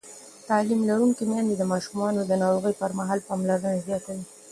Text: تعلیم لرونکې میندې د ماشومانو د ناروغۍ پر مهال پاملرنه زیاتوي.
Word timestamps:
تعلیم 0.47 0.81
لرونکې 0.89 1.23
میندې 1.31 1.55
د 1.57 1.63
ماشومانو 1.71 2.21
د 2.25 2.31
ناروغۍ 2.41 2.73
پر 2.81 2.91
مهال 2.99 3.19
پاملرنه 3.27 3.83
زیاتوي. 3.87 4.23